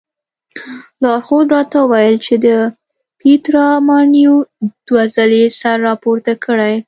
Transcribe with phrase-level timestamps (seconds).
[1.01, 2.47] لارښود راته وویل چې د
[3.19, 4.35] پیترا ماڼیو
[4.87, 6.73] دوه ځلې سر راپورته کړی.